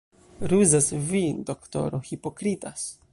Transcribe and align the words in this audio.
Ruzas 0.51 0.87
vi, 1.11 1.21
doktoro, 1.51 2.03
hipokritas. 2.11 2.87